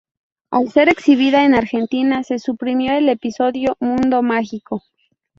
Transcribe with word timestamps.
Al 0.49 0.71
ser 0.71 0.89
exhibida 0.89 1.45
en 1.45 1.53
Argentina 1.53 2.23
se 2.23 2.39
suprimió 2.39 2.91
el 2.93 3.07
episodio 3.07 3.77
"Mundo 3.79 4.23
mágico". 4.23 4.81